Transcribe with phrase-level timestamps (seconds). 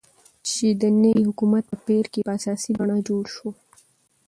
[0.49, 3.49] چې د نوي حكومت په پير كې په اساسي بڼه جوړ شو،